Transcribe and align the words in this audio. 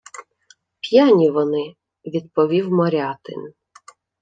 —П'яні 0.79 1.29
вони,— 1.29 1.75
відповів 2.13 2.71
Морятин. 2.71 3.53